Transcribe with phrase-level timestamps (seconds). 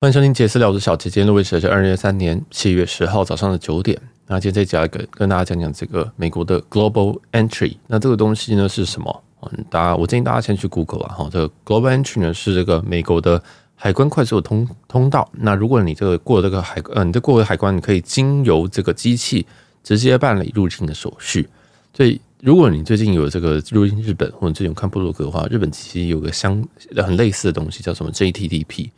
[0.00, 1.10] 欢迎收听杰私聊，我是小杰。
[1.10, 4.00] 今天录音时是二零二三年七月十号早上的九点。
[4.28, 7.76] 那今天这一集跟大家讲讲这个美国的 Global Entry。
[7.88, 9.24] 那这个东西呢是什么？
[9.42, 11.14] 嗯，大家我建议大家先去 Google 啊。
[11.18, 13.42] 哈，这个 Global Entry 呢是这个美国的
[13.74, 15.28] 海关快速通通道。
[15.32, 19.44] 那如果你这个过这个海，嗯，你这过了海关，你可以经由这个机器
[19.82, 21.48] 直接办理入境的手续。
[21.92, 28.90] 所以，如果你最近有这个入境日本，或者最近有看部落格的话，日本其实有个相很类似的东西，叫什么 JTTP。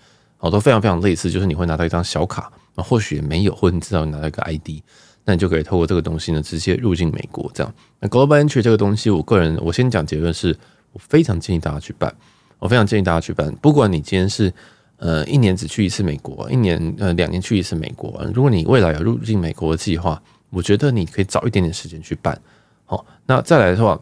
[0.43, 4.81] 好，都非常非常类似，就是你会拿到一张小卡，那或许也没有，或者你至少拿到一个 ID，
[5.26, 7.50] 那你就可以透过这个东西呢，直接入境美国。
[7.53, 10.57] 这样，那 Global Entry 这个东西，我个人我先讲结论是，
[10.93, 12.11] 我非常建议大家去办，
[12.58, 13.54] 我非常建议大家去办。
[13.57, 14.50] 不管你今天是
[14.96, 22.40] 呃一年只去一次美国，一年呃两年去一次美国，如果你未来有入境美国的计划，我觉得你可以早一点点时间去办。
[22.86, 24.00] 好，那再来的话，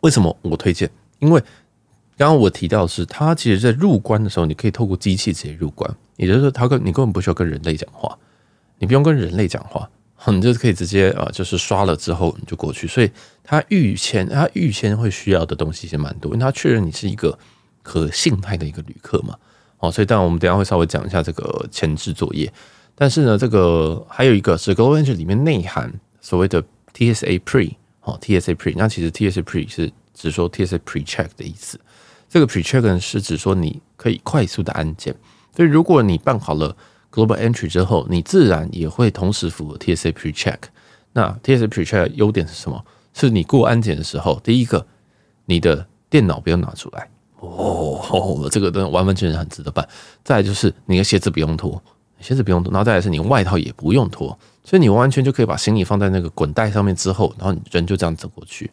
[0.00, 0.90] 为什么我推荐？
[1.20, 1.40] 因为
[2.16, 8.16] 刚刚我提到是，它其实在入关的时候，你可以透过机器直接入关，也就是说，它跟你根本不需要跟人类讲话，
[8.78, 9.88] 你不用跟人类讲话，
[10.26, 12.86] 你就可以直接啊，就是刷了之后你就过去。
[12.86, 13.10] 所以
[13.42, 17.36] 它预签，它预签会需要的东西其实蛮多，因为它确认你是一个
[17.82, 19.34] 可信赖的一个旅客嘛。
[19.78, 22.52] 哦，所以当然我们等下会稍微讲一下这个前置作业。
[22.94, 26.62] 但是呢，这个还有一个是 Global Entry 里面内涵所谓的
[26.94, 31.80] TSA Pre，哦，TSA Pre，那其实 TSA Pre 是只说 TSA Pre Check 的意思。
[32.32, 35.14] 这个 pre-check 是指说你可以快速的安检，
[35.54, 36.74] 所以如果你办好了
[37.12, 40.56] global entry 之后，你自然也会同时符合 TSA pre-check。
[41.12, 42.82] 那 TSA pre-check 优点是什么？
[43.12, 44.86] 是你过安检的时候，第一个，
[45.44, 47.10] 你的电脑不用拿出来
[47.40, 49.86] 哦，这个都完完全全很值得办。
[50.24, 51.82] 再就是你的鞋子不用脱，
[52.18, 54.28] 鞋子不用脱，然后再来是你外套也不用脱，
[54.64, 58.70] 所以你完全就可以把行李放在那个滚带上面之后，然后你人就这样走过去。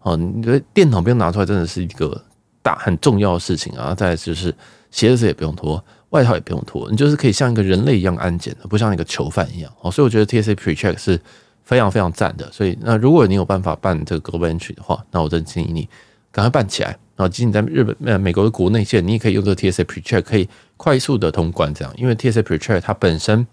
[0.00, 2.20] 哦，你的电脑不用拿出来，真的是一个。
[2.66, 4.52] 大很重要的事情啊，再就是
[4.90, 9.88] 鞋子也不用脱，外套也不用脱，你就是可以像一个人类一样安检的，不像一个囚犯一样哦。
[9.88, 11.20] 所以我觉得 TSA PreCheck 是
[11.62, 12.50] 非常非常赞的。
[12.50, 15.88] 所以那如果你有办法办这个 Global Entry 的话，那我真建议你
[16.32, 16.88] 赶快办起来。
[17.14, 21.72] 然后，即使你在日本、呃美国的国内线，你也可以用这个 TSA PreCheck 可以快速的通关。
[21.72, 23.46] 这样，因为 TSA PreCheck 它本身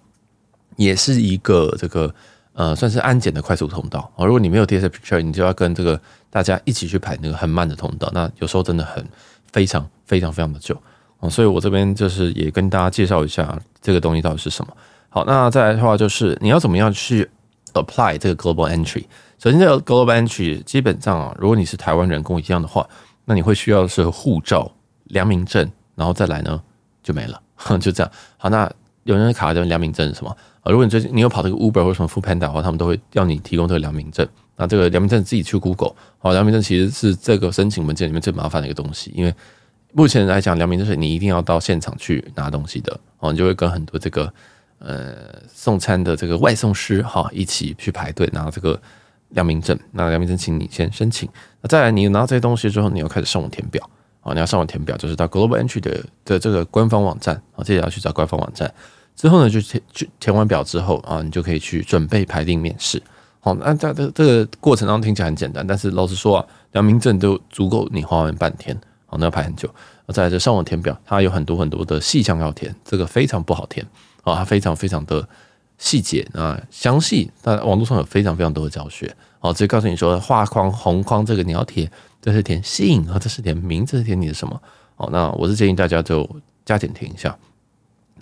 [0.75, 2.13] 也是一个这个
[2.53, 4.25] 呃算是安检的快速通道哦。
[4.25, 5.99] 如果你没有 TSA PreCheck，你就要跟这个。
[6.33, 9.07] 大家一起去排那个很慢的通道，那有时候真的很
[9.51, 10.75] 非常非常非常的久
[11.19, 14.75] 哦，所以我这边就是也跟大家介绍一下这个东西到底是什么。
[15.09, 17.29] 好，那再来的话就是你要怎么样去
[17.73, 19.03] apply 这个 global entry。
[19.37, 22.83] 首先，这个 global entry 基本上啊，如果你是台湾人跟我一样的话，
[23.25, 24.71] 那你会需要的是护照、
[25.03, 26.59] 良民证，然后再来呢
[27.03, 27.39] 就没了，
[27.79, 28.11] 就这样。
[28.37, 28.67] 好，那
[29.03, 30.35] 有人卡的良民证是什么？
[30.63, 34.27] 啊，如果你最近你有跑这个 Uber 或者什么 Foodpanda 的话，他们都会要你提供这个良民证。
[34.55, 39.33] 那这个良民证自己去 Google，好，良民证其实是这个申请文件里面最麻烦的一个东西，因为
[39.91, 44.31] 目前来讲，良民证是你一定要到现场去拿东西的，哦，你就会跟很多这个
[44.79, 48.79] 呃送餐的这个外送师哈一起去排队拿这个
[49.29, 49.77] 良民证。
[49.91, 51.27] 那良民证，请你先申请。
[51.61, 53.87] 那再来，你拿到这些东西之后，你要开始上网填表，
[54.21, 58.71] 哦，你要上网填表，就是到 Global Entry 的的这个官方网站，啊，接着要去找官方网站，
[59.15, 63.01] 之后呢，就填去填完表之后啊，你就可以去准备排定面试。
[63.39, 68.73] 好，那在这这个过程当中听起来很简单，但是老实说啊，良民证都足够你花完半天，
[69.05, 69.69] 好，那要排很久。
[70.07, 73.85] 再来这上网填表，它有很多很多的细项要填，这个非常不好填
[74.23, 75.27] 啊，它非常非常的
[75.77, 77.31] 细节啊，详细。
[77.41, 81.89] 但网络上有非常非常多的教学，好，直接告诉你说画框红框这个你要填，
[82.21, 84.61] 这是填姓啊，这是填名，这是填你的什么？
[84.95, 86.29] 好，那我是建议大家就
[86.65, 87.37] 加减填一下。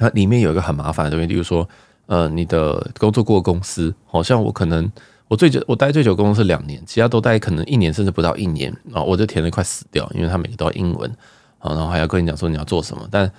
[0.01, 1.67] 它里面有一个很麻烦的东西，例如说，
[2.07, 4.91] 呃，你的工作过公司，好像我可能。
[5.27, 9.01] 我最久，我待最久公司是两年，其他都待可能一年甚至不到一年啊！
[9.01, 11.09] 我就填的快死掉，因为他每个都要英文
[11.57, 13.07] 啊，然后还要跟你讲说你要做什么。
[13.09, 13.31] 但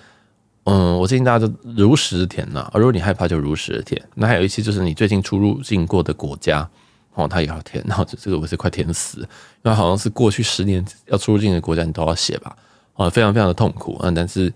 [0.65, 4.03] 嗯，我建议大家就如实填呐，如果你害怕就如实填。
[4.15, 6.67] 那还有一些就是你最近出入境过的国家
[7.12, 7.84] 哦，他也要填。
[7.87, 12.56] 然后这个我是快填死，因为好像是过去十年要出入境的国家你都要写吧，
[12.94, 14.11] 啊，非常非常的痛苦啊！
[14.17, 14.50] 但是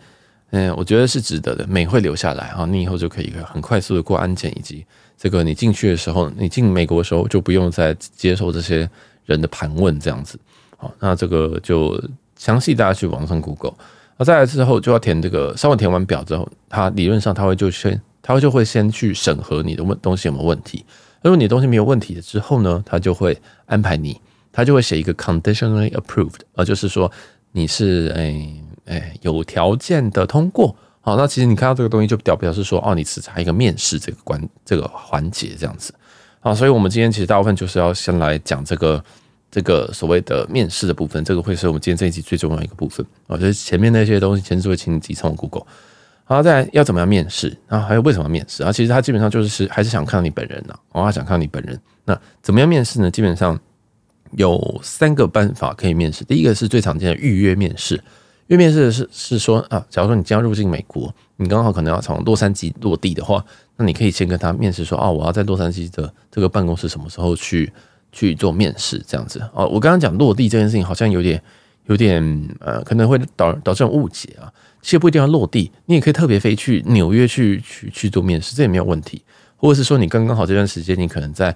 [0.50, 4.84] 嗯，我觉得是值得的，美会留下来啊，你以后就可以很快速的过安检以及。
[5.18, 8.88] 这个你进去的时候，你进美国的时候就不用再接受这些
[9.24, 10.38] 人的盘问这样子。
[10.76, 11.98] 好，那这个就
[12.36, 13.72] 详细大家去网上 Google。
[14.18, 20.84] 那再来之后就要填这个，稍微填完表之后，他理论上他会就先，他就会先去审核你的问东西有没有问题。
[21.22, 24.20] 如果你的东西没有问题的之后呢，他就会安排你，
[24.52, 27.10] 他就会写一个 conditionally approved，啊，就是说
[27.52, 28.54] 你是诶
[28.86, 30.74] 诶有条件的通过。
[31.00, 35.94] 好，那其实你看到这个东西就表表示说，哦，你只差一个面试这个关这个环节这样子。
[36.40, 39.04] 好，所以我们今天其实大部分就是要先来讲这个
[39.50, 43.06] 这个所谓的面试的部分，这个会是我们今天这一集最重要的一个部分。
[43.28, 45.64] 啊，就是前面那些东西，其实会请你自己上 Google。
[46.24, 47.56] 好，再来要怎么样面试？
[47.68, 48.72] 然后还有为什么面试啊？
[48.72, 51.80] 其实他基本上就是还是想看到你本人呐，哦，他想看到你本人。
[52.04, 53.08] 那怎么样面试呢？
[53.08, 53.56] 基本上
[54.32, 56.24] 有三个办法可以面试。
[56.24, 58.02] 第一个是最常见的预约面试，
[58.48, 63.44] 预约面试的是是说啊，假如说你将要入境美国，你刚好可能要从洛杉矶落地的话，
[63.76, 67.72] 那你可以先跟他面试说，哦，我要在洛杉矶的这个办公室什么时候去
[68.12, 69.40] 去做面试这样子。
[69.52, 71.42] 哦，我刚刚讲落地这件事情好像有点
[71.86, 74.52] 有点呃，可能会导导致误解啊。
[74.80, 79.20] 其实不一定要落地，你也可以特别飞去纽约去去去做面试，这也没有问题。
[79.56, 81.52] 或者是说，你刚刚好这段时间，你可能在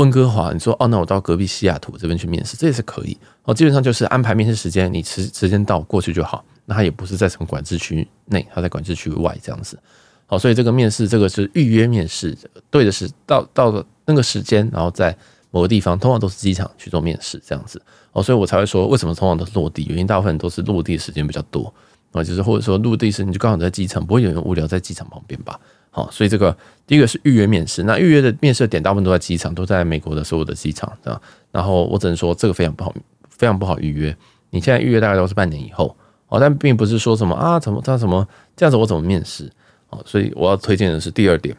[0.00, 3.14] 温哥华，你说哦，那我到隔壁西雅图这边去面试，这也是可以。
[3.42, 6.42] 哦，基本上就是安排面试时间，你时时间到过去就好。
[6.64, 9.78] 那他也不是在什么管制区内，他在管制区外这样子。
[10.24, 12.34] 好，所以这个面试，这个是预约面试，
[12.70, 15.14] 对的是到到那个时间，然后在
[15.50, 17.82] 某个地方，通常都是机场去做面试这样子。
[18.12, 19.84] 哦，所以我才会说，为什么通常都是落地？
[19.90, 21.72] 原因大部分都是落地的时间比较多。
[22.12, 25.60] 啊，就是或者说落地时，你就刚好在机场，不会有人无聊在机场旁边吧？
[25.90, 26.56] 好，所以这个
[26.86, 27.82] 第一个是预约面试。
[27.82, 31.20] 那预约的面试点大部分都在机场，都在美国的所有的机场，这样。
[31.50, 32.94] 然后我只能说这个非常不好，
[33.28, 34.16] 非常不好预约。
[34.50, 35.96] 你现在预约大概都是半年以后
[36.28, 38.26] 哦，但并不是说什么啊，怎么这样什么
[38.56, 39.50] 这样子我怎么面试？
[39.88, 41.56] 哦，所以我要推荐的是第二点。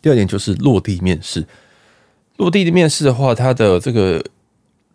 [0.00, 1.44] 第二点就是落地面试。
[2.36, 4.24] 落地的面试的话，它的这个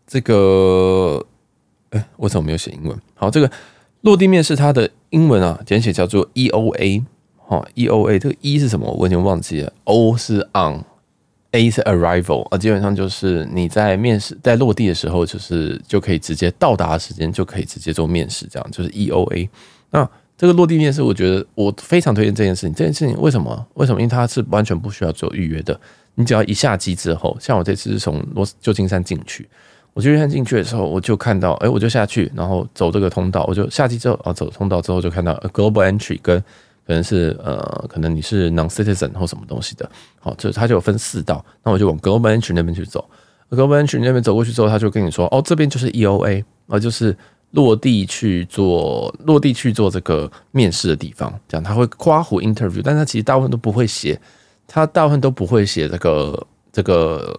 [0.05, 1.25] 这个，
[1.89, 2.97] 哎，为什么没有写英文？
[3.15, 3.51] 好，这个。
[4.01, 7.03] 落地面试，它的英文啊简写叫做 E O A
[7.47, 8.89] 哦 EOA 这个 E 是什么？
[8.91, 9.73] 我已经忘记了。
[9.85, 19.49] O 是 on，A 是 arrival 啊，基本上就是你在面试在落地的时候，就是就可以直接到达的时间就可以直接做面试，这样就是 EOA。
[19.91, 22.73] 那这个落地面试，我觉得我非常推荐这件事情。
[22.75, 23.65] 这件事情为什么？
[23.75, 23.99] 为什么？
[23.99, 25.79] 因为它是完全不需要做预约的，
[26.15, 29.47] 你只要一下机之后，像我这次是从罗旧金山进去。
[29.93, 36.43] 我就看进去的时候，我就看到，哎，我就下去，然后走这个通道，我就下机之后，啊，走通道之后就看到 Global Entry 跟
[36.87, 39.89] 可能是呃，可能你是 Non-Citizen 或什么东西的，
[40.19, 43.07] 好，就它就有分四道，那我就往 Global Entry 那边去走
[43.49, 47.15] ，Global Entry 那边走过去之后，他就跟你说，哦，这边就是 EOA，啊，就是
[47.51, 54.19] 落地去做落地去做这个面试的地方，这样他会括弧 Interview，但他其实大部分都不会写，
[54.65, 57.37] 他大部分都不会写这个这个。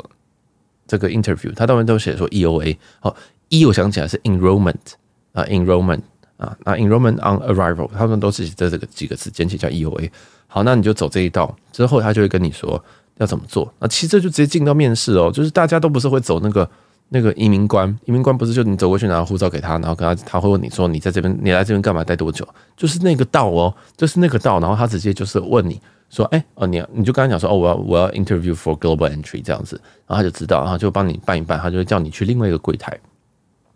[0.90, 3.14] 这个 interview，他大部分都写说 EOA，好
[3.50, 4.94] ，E 我想起来是 enrollment
[5.34, 6.00] 啊，enrollment
[6.38, 10.10] 啊，那 enrollment on arrival，他们都是这这个几个字，简写叫 EOA。
[10.46, 12.82] 好，那你就走这一道之后，他就会跟你说
[13.18, 13.70] 要怎么做。
[13.78, 16.70] 那其实这就直接进到面试哦，就是大家都不是会走那个
[17.10, 22.48] 那个移民官，移民官不是就你走过去拿护照给他，然后跟他他会问你说你在这边你来这边干嘛，待多久？
[22.76, 25.80] 就是那个道哦，就是那个道，然后他直接就是问你。
[26.10, 32.98] 说，哎，哦，你你就刚才讲说，哦，我要我要 interview for global entry 这样子，然后他就知道，然后就帮你办一办，他就会叫你去另外一个柜台，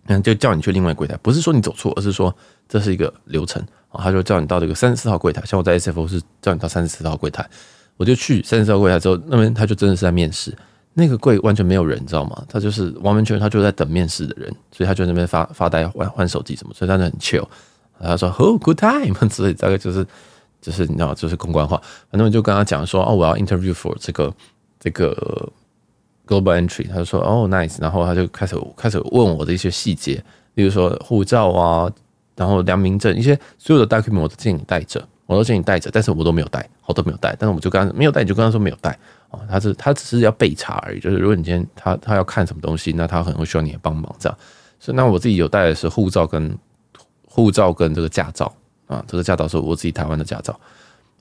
[0.06, 2.34] 嗯，就叫你去另外柜台，不是说你走错，而是说
[2.69, 7.49] 这是一个流程，啊，他就叫你到这个三十四号柜台，像我在 SFO 是叫你到三十四号柜台，
[7.96, 10.56] 我就去三十四号柜台之后，那边他就真的是在面试，
[10.94, 12.44] 那个柜完全没有人，你知道吗？
[12.49, 17.46] 他就是完完全全他就在等面试的人，所以他就在那边发发呆、换换手机什么，所以他就很 chill，
[18.00, 20.06] 他说 Oh good time， 所以大概就是。
[20.60, 21.76] 就是你知道，就是公关话，
[22.08, 24.32] 反正我就跟他讲说，哦，我要 interview for 这个
[24.78, 25.52] 这个
[26.26, 30.22] global entry，他就说，哦，nice，然后他就开始开始问我的一些细节，
[30.54, 31.90] 例如说护照啊，
[32.36, 38.99] 然后良民证，一些所有的 document 我都建议你带着，我都建议你带着，但是我都没有带，我都没有带，但是我就跟他没有带，你就跟他说没有带，
[39.30, 44.38] 哦，他是他只是要备查而已，就是如果你今天他他要看什么东西，那他可能会需要你的帮忙这样，
[44.78, 46.56] 所以那我自己有带的是护照跟
[47.26, 48.52] 护照跟这个驾照。
[48.88, 50.58] 啊，这个驾照是我自己台湾的驾照，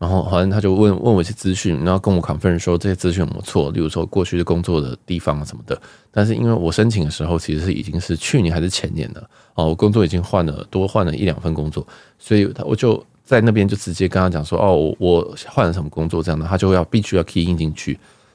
[0.01, 5.79] 然后好像他就问问我一些资讯，然后跟我 confirm 说这些资讯有没错，例如说过去的工作的地方啊什么的。
[6.10, 9.22] 但是因为我申请的时候其实是已经是去年还是前年的
[9.53, 11.86] 哦，我工作已经换了多换了一两份工作，
[12.17, 17.93] 所以他我就在那边就直接跟他讲说哦，我换了什么工作这样的，他就要必须要 key in 进去，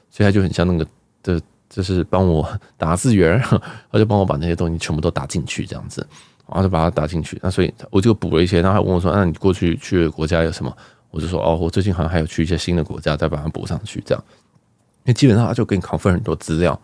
[0.09, 0.87] 所以他就很像那个
[1.21, 3.37] 的，就是帮我打字员，
[3.91, 6.07] 他就帮我把那些东西全部都打进去这样子。
[6.49, 10.73] 然后就把它打进去，那所以我就补了一些，然后他问我说：“那你过去去的国家有什么？”
[11.09, 14.23] 我就说：“哦，我最近好像还有去一些新的国家，再把它补上去。”这样，
[15.03, 16.79] 因为基本上他就给你 confirm 很多资料，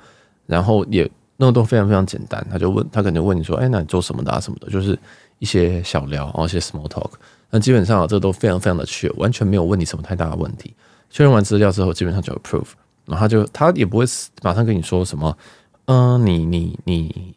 [0.46, 1.04] 然后也
[1.38, 2.46] 弄得都非常非常简单。
[2.50, 4.40] 他就问他可能问你说：“哎，那你做什么的啊？
[4.40, 4.98] 什么的？”就是
[5.40, 7.12] 一些小聊，然后一些 small talk。
[7.50, 10.74] 那基本上这都非常非常的确，完全没有问你什么太大的问题。
[11.10, 12.70] 确认完资料之后，基本上就 approve。
[13.06, 14.06] 然后他就他也不会
[14.42, 15.38] 马上跟你说什么
[15.86, 17.36] ：“嗯，你你你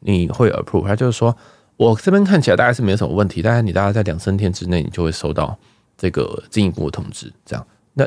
[0.00, 1.36] 你会 approve。”他就是说。
[1.78, 5.54] 我这边看起来大概是没什么问题，但是你大概在两三天之内，你就会收到
[5.96, 8.06] 这个进一步的通知，这样，那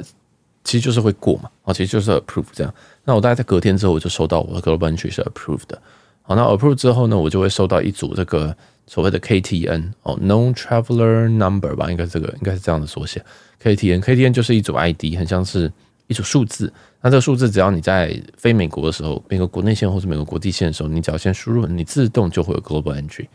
[0.63, 2.73] 其实就是会过嘛，啊，其实就是 approve 这样。
[3.03, 5.81] 那我大概在隔天之后，我就收到我的 global entry 是 approved 的，
[6.21, 8.55] 好，那 approve 之后呢，我就会收到一组这个
[8.85, 13.23] 所谓的 KTN 哦，Known Traveler Number 吧，应该这个应该是这样的缩写。
[13.63, 15.71] KTN，KTN 就是一组 ID，很像是
[16.07, 16.71] 一组数字。
[17.01, 23.27] 那这个数字只要你在非美国的时候，美国国内线或是美国国际线的时候，你只要先输入，你自动就会有 Global Entry。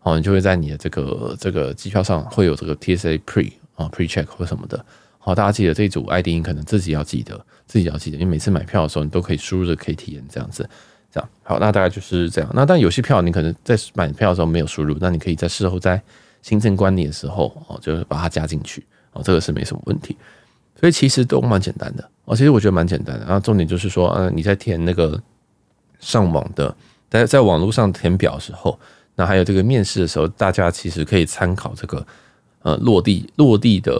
[0.00, 4.84] 好，你就会在你的这个这个机票上会有这个 TSA Pre 啊 Pre Check 或什么的。
[5.18, 10.68] 好，大家记得这一组 ID，你可能自己要记得，自己要记得，因为每次买票的时候，你都可以输入这个 KTN 这样子。
[11.10, 12.50] 这样好，那大概就是这样。
[12.52, 16.02] 那但有些票你可能在买票的时候没有输入，那你可以在事后在
[16.42, 20.16] 行政管理的时候哦，就是把它加进去哦，这个是没什么问题。
[20.78, 23.24] 所以其实都蛮简单的哦，其实我觉得蛮简单的。
[23.24, 25.18] 然后重点就是说，嗯，你在填那个
[26.00, 26.76] 上网的，
[27.08, 28.76] 在在网络上填表的时候，
[29.14, 32.04] 那还有这个面试的时候，大家其实可以参考这个
[32.64, 33.94] 呃落地落地的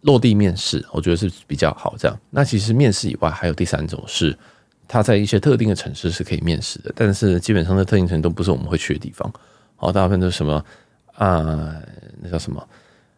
[0.00, 1.94] 落地面试，我觉得是比较好。
[1.96, 4.36] 这样，那其实面试以外，还有第三种是。
[4.90, 9.30] 他在一些特定的城市是可以面试的，但是基本上的特定城市都不是我们会去的地方。
[9.76, 10.64] 好，大部分都是什么
[11.16, 11.76] 啊、
[12.22, 12.66] 那叫什么？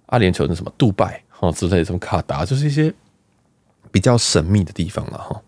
[0.07, 0.73] 阿联酋那什么？
[0.77, 2.93] 杜拜哦之类的，什么卡达，就是一些
[3.93, 5.41] 比较神秘的地方了哈。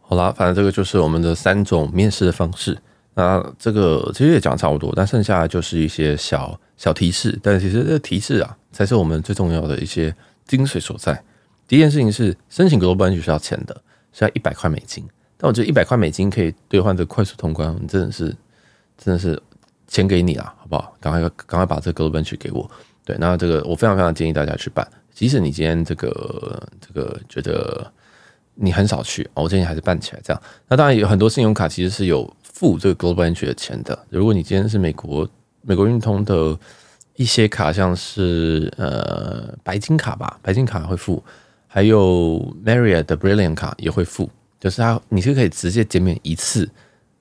[0.00, 2.76] 好啦，反正这个就是我们的三种面试的方式。
[3.16, 7.36] 那这个其实也讲差不多，但剩下就是一些小小提示。
[7.42, 10.14] 但其实这个提示啊，才是我们最重要的一些
[10.46, 11.20] 精髓所在。
[11.66, 13.82] 第一件事情是申请 Global Entry 是要钱的。
[14.18, 15.04] 是要一百块美金，
[15.36, 18.34] 但我觉得一百块美金可以兑换这快速通关，真的是
[18.96, 19.38] 真的是
[19.86, 20.96] 钱给你了，好不好？
[20.98, 22.66] 赶快赶快把这个 Global Entry 给我。
[23.04, 27.92] 对，那这个我非常非常建议大家去办，即使你今天这个这个觉得
[28.56, 30.20] 你很少去，我建议还是办起来。
[30.24, 33.96] 这样，那当然有很多信用卡其实是有付这个 Global Entry 的钱的。
[34.10, 35.28] 如果你今天是美国
[35.62, 36.58] 美国运通的
[37.14, 41.22] 一些卡，像是呃白金卡吧，白金卡会付。
[41.68, 46.66] 还有 Marriott 的 Brilliant 卡也会付，就是它你是可以直接减免一次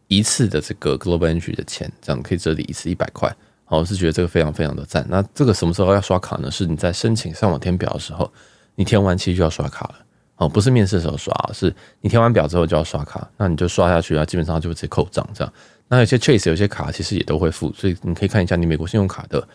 [0.07, 3.35] 一次的这个 Global Entry 的钱，这样可以折抵一次一百块。
[3.67, 5.05] 我是觉得这个非常非常的赞。
[5.09, 6.49] 那这个什么时候要刷卡呢？
[6.49, 8.31] 是你在申请上网填表的时候，
[8.75, 10.04] 你填完其实就要刷卡了。
[10.37, 13.27] 哦，不是面试的时候刷，是你填完表之后就要刷卡。
[13.37, 15.53] 那你就刷下去啊，基本上就直接扣账这样。
[15.87, 19.47] 那有些 Chase 有些卡其实也都会付，所以你可以看一下你美国信用卡的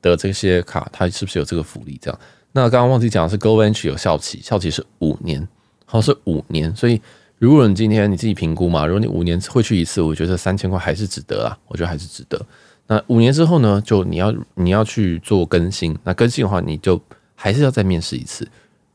[0.00, 2.20] 的这些卡，它是不是有这个福利这样。
[2.52, 5.46] 那刚刚忘记讲的是，Global Entry 有效期，效期是五年，
[5.84, 6.74] 好，是五年。
[6.76, 7.00] 所以
[7.38, 12.40] 如果你今天你自己评估嘛，如果你五年会去一次，我觉得三千块还是值得啊，我觉得还是值得。
[12.86, 17.00] 那五年之后呢，就你要你要去做更新，那更新的话，你就
[17.34, 18.48] 还是要再面试一次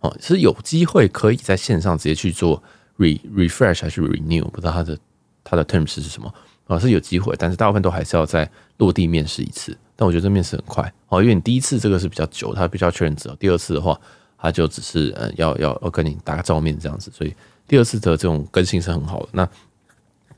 [0.04, 2.62] 哦，是有机会可以在线上直接去做
[3.00, 4.98] re refresh 还是 renew，不知道它的
[5.44, 6.32] 它的 terms 是什么
[6.68, 9.76] 啊，是有机会，但是大部分都还是要再落地面试一次。
[9.96, 13.98] 但我觉得这面试很快哦，因为你第一次这个是比较久，他必须要确认之后，第二次的话，
[14.38, 17.34] 他就只是呃要要要跟你打个照面这样子，所以
[17.68, 19.30] 第二次的这种更新是很好的。
[19.32, 19.48] 那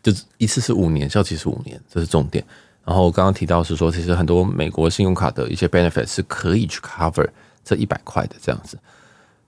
[0.04, 2.46] 就一次是五年，效期是五年，这是重点。
[2.84, 7.28] 然后我刚刚提到是说，其实很多美国信用卡的一些 benefit 是可以去 cover
[7.64, 8.78] 这一百块的这样子。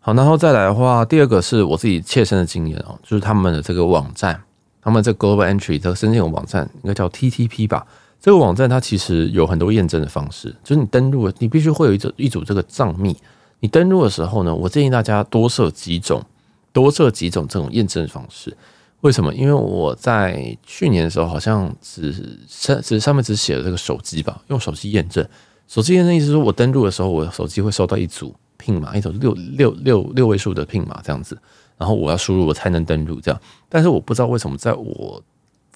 [0.07, 4.41] 好，然后再来的话，第二个是我自己切身的经验哦，就是他们的这个网站，
[4.81, 7.85] 他们这 Global Entry 的申请网站应该叫 TTP 吧。
[8.21, 13.17] 这个网站它其实有很多验证的方式，就是你登录，你必须会有一组一组这个账密。
[13.59, 16.23] 你登录的时候呢，我建议大家多设几种，
[16.71, 18.55] 多设几种这种验证方式。
[19.01, 19.33] 为什么？
[19.33, 22.15] 因为我在去年的时候好像只
[22.47, 25.27] 上只上面只写了这个手机吧，用手机验证。
[25.67, 31.37] 手机验证意思是说我登录的时候，我手机会收到一组 PIN 码，一种六六六六位数的 PIN 码这样子，
[31.77, 33.41] 然后我要输入我才能登录这样。
[33.69, 35.21] 但是我不知道为什么在我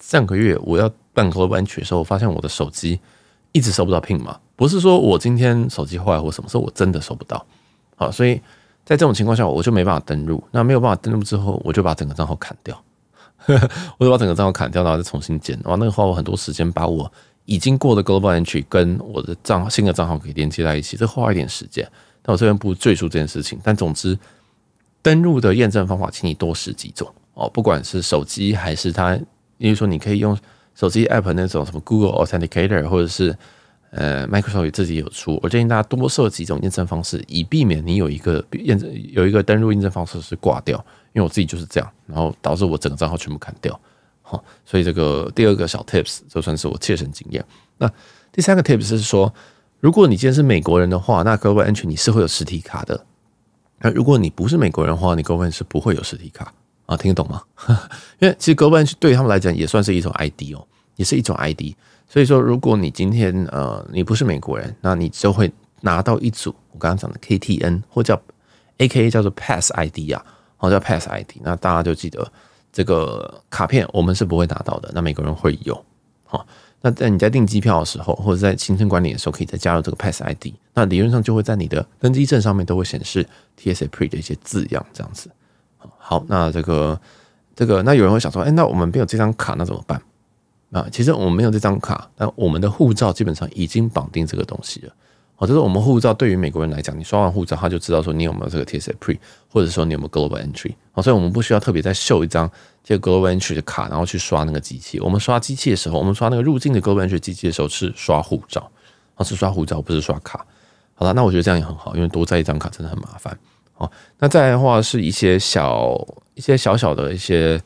[0.00, 2.98] 上个月我要办 Global Entry 的时候，我发现我的手机
[3.52, 7.44] 一直收不到 PIN 码，不是说我今天手机坏或什么，是我真的收不到。
[7.96, 8.34] 好，所以
[8.84, 10.42] 在这种情况下，我就没办法登录。
[10.50, 12.82] 那没有办法登录之后，我就把整个账号砍掉，
[13.98, 15.56] 我就把整个账号砍掉，然后再重新建。
[15.64, 17.10] 哇，那个花我很多时间，把我
[17.44, 21.86] 已经过的 Global Entry 跟我的账新的账号可以连接在一起，这花一点时间。
[22.22, 23.58] 但我这边不赘述这件事情。
[23.64, 24.16] 但总之，
[25.02, 29.18] 登录的验证方法，请你多试几种哦，不管是手机还是它。
[29.58, 30.36] 例如说，你可以用
[30.74, 33.36] 手机 App 那种什么 Google Authenticator，或者是
[33.90, 35.38] 呃 Microsoft 自己有出。
[35.42, 40.76] 我建议大家多设几种验证方式，以避免你有一个验证有一个登录验证方式是挂掉。
[41.12, 43.78] 因为我自己就是这样，然后导致我整个账号全部砍掉。
[44.64, 47.44] 所以这个第二个小 Tips 就算是我切身经验。
[47.78, 47.90] 那
[48.30, 49.32] 第三个 Tips 是说，
[49.80, 53.04] 如果你今天是美国人的话，那 Global Entry 你是会有实体卡的。
[53.80, 56.52] 那如果你不是美国人的话，你 Global Entry 是不会有实体卡。
[56.86, 57.42] 啊，听得懂吗？
[58.18, 61.74] 因为其实 Global Entry 对他们来讲也算是一种 ID 哦，也是一种 ID。
[62.08, 68.20] 所以说，如果你今天呃你不是美国人，那你就会拿到一组我刚刚讲的 KTN 或叫
[68.78, 70.24] AKA 叫做 Pass ID 啊，
[70.56, 71.38] 好叫 Pass ID。
[71.42, 72.30] 那大家就记得
[72.72, 75.84] 这个卡片我们是不会拿到的，那美国人会有。
[76.24, 76.46] 好，
[76.80, 80.46] 那在你在订机票的时候，或者在行程管理的时候，可以再加入这个 Pass ID。
[80.72, 83.28] 那理论上就会在你的登机证上面都会显示
[83.60, 85.30] TSA Pre 的一些字样，这样子。
[85.98, 86.98] 好，那这个
[87.54, 90.00] 这个，那有人会想说，哎，那我们没有这张卡，那怎么办？
[90.70, 94.92] 啊，其实我们没有这张卡，但我们的护照基本上已经绑定这个东西了。
[95.42, 99.18] 好，就是我们护照对于美国人来讲，你刷完护照，他就知道说你有没有这个 TSA Pre，
[99.48, 100.72] 或者说你有没有 Global Entry。
[100.92, 102.48] 好，所以我们不需要特别再秀一张
[102.84, 105.00] 这个 Global Entry 的卡，然后去刷那个机器。
[105.00, 108.70] 我们刷机器的时候，我们刷那个入境的 Global Entry 机器的时候是刷护照，
[109.16, 110.46] 啊，是刷护照，不是刷卡。
[110.94, 113.36] 好了，那我觉得这样也很好，因为多带一张卡真的很麻烦。
[113.74, 115.98] 好，那再的话是一些小
[116.34, 117.60] 一些小小的一些。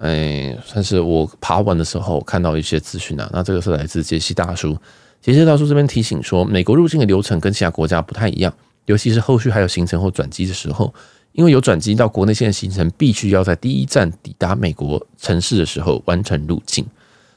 [0.00, 3.28] 哎，算是我爬完的时候看到一些资讯啊。
[3.32, 4.78] 那这个是来自杰西大叔，
[5.20, 8.54] 杰西大叔这边提醒说，美国入境的流程跟其他国家不太一样，
[8.86, 10.94] 尤其是后续还有行程或转机的时候，
[11.32, 16.86] 因为有转机到国内线的行程，必须要在第一站抵达美国城市的时候完成入境。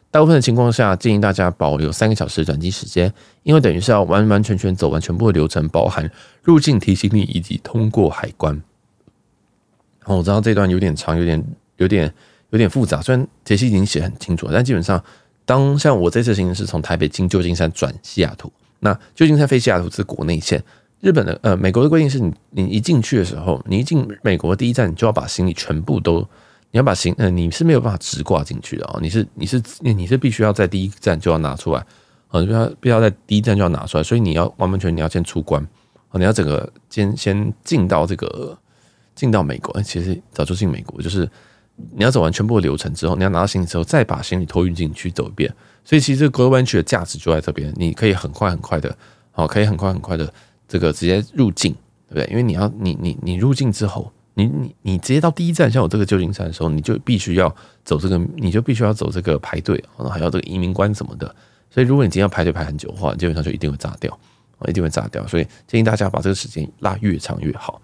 [0.10, 3.12] 大部分的情况下，建议大家保留三个小时的转机时间，
[3.44, 6.10] 因为等于是要完完全全走完全部的流程，包含
[6.44, 8.62] 入境提醒你以及通过海关。
[10.00, 11.44] 好，我知道这段有点长，有点
[11.78, 12.14] 有点。
[12.52, 15.02] 有点复杂，虽然杰西已经写很清楚了，但基本上，
[15.52, 20.64] 当像我这次行程是从台北经旧金山转西雅图，那旧金山飞西雅图是国内线。
[21.02, 26.20] 日本的呃，美国的规定是你你一进去的时候，你一进美国第一站，你就要把行李全部都，
[26.72, 31.86] 你要把行呃，你是没有办法直挂进去的哦，你是你是你是必须要在第一站就要拿出来，
[32.30, 35.62] 啊，必要必要在第一站就要拿出来，所以你要完完全你要先出关，
[36.08, 38.58] 啊，你要整个先先进到这个
[39.16, 41.30] 进到美国，其实早就进美国就是。
[41.96, 45.54] 你要走完全部的流程之后，你要拿到行李之后，再把行李托运进去走一遍。
[45.84, 48.96] 所以其实这个 Global Entry 的价值就在这边，你可以很快很快的，
[49.32, 50.32] 好，可以很快很快的
[50.68, 51.74] 这个直接入境，
[52.08, 52.28] 对不对？
[52.30, 61.34] 因为你要你你你入境之后，你你你直接到第一站，像我这个旧金山的时候，你就必须要走这个，你就必须要走这个排队，然后还要这个移民关什么的。
[61.70, 64.20] 所以如果你今天要排队排很久的话，基本上就一定会炸掉，
[64.68, 65.26] 一定会炸掉。
[65.26, 67.82] 所以建议大家把这个时间拉越长越好。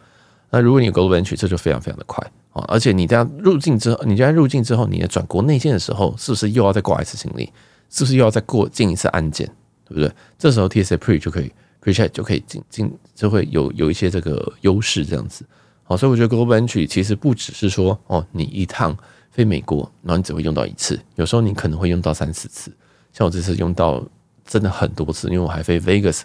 [0.51, 2.25] 那如果你有 Global Entry，这就非常非常的快。
[2.68, 7.52] 而且你这样入境之后，你这样入境之后，你转国内线的时候，是不是又要再挂一次行李？
[7.89, 9.46] 是不是又要再过进一次安检？
[9.88, 10.12] 对不对？
[10.38, 15.46] 这时候 TSA Pre 就可以 Pre-check 就可以进进，就会有有一些这个优势这样子。
[15.84, 18.98] 好，所以我觉得 Global Entry 其实不只是说哦，你一趟
[19.32, 22.72] 飞美国，然后你只会用到一次，有时候你可能会用到三四次。
[23.13, 24.04] 像我这次用到
[24.46, 26.24] 真的很多次，因为我还飞 Vegas，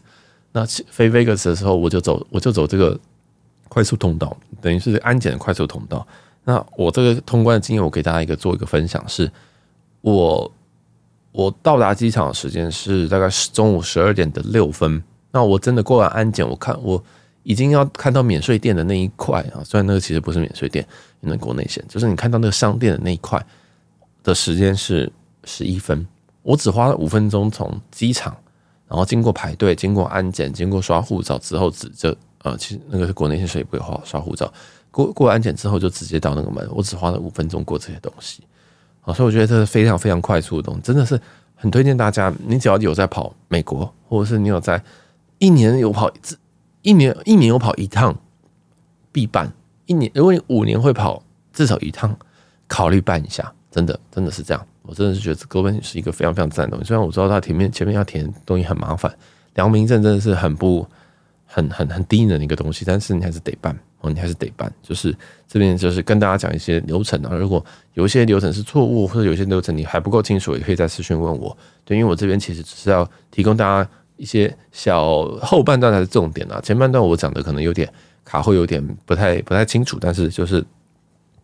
[0.51, 2.99] 那飞 Vegas 的时候，我就走我就走这个。
[3.73, 6.07] 快速通道等于是安检的快速通道。
[6.45, 9.33] 那我这个通关的经验，我给大家一个做一个分享是，
[10.03, 10.53] 我
[11.31, 15.03] 我到达机场的时间是大概是中午十二点的六分。
[15.31, 17.03] 那我真的过完安检，我看我
[17.45, 20.87] 已经要看到免税店的那一块啊，虽然那个其实不是免税店，
[21.21, 23.43] 那国内线就是你看到那个商店的那一块
[24.23, 25.11] 的时间是
[25.45, 26.07] 十一分。
[26.43, 28.37] 我只花了五分钟从机场，
[28.87, 32.15] 然后经过排队，经过安检，经过刷护照之后，指着。
[32.43, 34.53] 呃，其实那个是国内线，所以不会花刷护照。
[34.91, 36.69] 过过安检之后，就直接到那个门。
[36.71, 38.43] 我只花了五分钟过这些东西，
[39.01, 41.19] 啊，所以我觉得这是非常非常快速的东西，真的是
[41.55, 42.31] 很推荐大家。
[42.47, 44.83] 你只要有在跑美国，或者是你有在
[45.39, 48.15] 一年有跑一，一年一年有跑一趟
[49.11, 49.51] 必办。
[49.87, 52.15] 一年如果你五年会跑至少一趟，
[52.67, 53.51] 考虑办一下。
[53.71, 56.89] 真的真的是这样，我真的是觉得这 Global 是一个非常非常赞的东西。
[56.89, 59.11] 虽然我知道它前面前面要填东西很麻烦，
[59.55, 60.87] 良民证真的是很不。
[61.53, 64.73] 很很很低能的一个东西，但是你还是得办哦，你还是得办。
[64.83, 65.15] 就是
[65.47, 67.63] 这边就是跟大家讲一些流程啊，如果
[67.93, 71.55] 有一些流程是错误，或者有些流程你还不够清楚，也可以在私讯问我。
[71.85, 77.87] 对，因为我这边其实只是要提供大家一些小后半段才是重点啊，前半段我讲的可能有点
[78.25, 80.65] 卡，会有点不太不太清楚，但是就是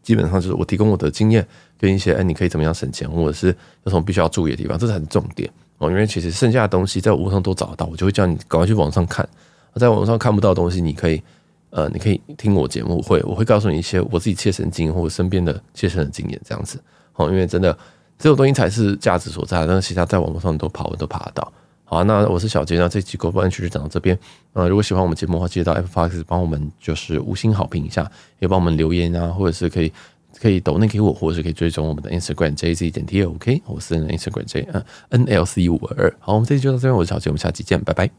[0.03, 1.47] 基本上就是我提供我的经验
[1.79, 3.49] 跟一些哎，你可以怎么样省钱，或者是
[3.85, 5.91] 有什么必须要注意的地方，这才是重点哦。
[5.91, 9.29] 因为其实剩下的东西在网上都找得到，我就会叫你赶快去网上看。
[9.75, 11.23] 在网上看不到的东西，你可以，
[11.71, 16.81] 呃，你可以听我节目会，我会告诉你一些我自己切身经验或者身边的切身的经验，这样子，
[17.13, 17.77] 好，因为真的
[18.19, 21.53] 这种东西才是价值所在，但是其他在网络上都跑，都爬得到。
[21.85, 24.19] 好，那我是小杰，那这期狗不安全就讲到这边。
[24.53, 29.91] 呃，如果喜欢我们节目的话，记得到 Apple Fox 帮我们就是五星好评一下，也帮我们留言啊，或者是可以
[30.39, 36.15] 可以抖内给我，或者是可以追踪我们的 Instagram JZ 点 T L OK，我是 Instagram J 嗯 N L C 五二二。
[36.19, 38.11] 好，我们这期就到这边，我是小杰，我们下期见，拜拜。